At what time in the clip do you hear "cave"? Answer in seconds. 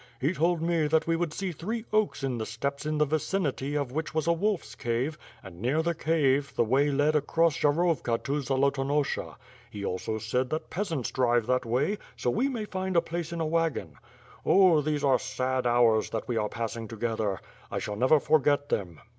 4.73-5.15, 5.93-6.51